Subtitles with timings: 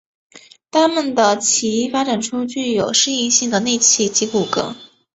[0.71, 4.73] 它们的鳍发展出具适应性的肉鳍及骨骼。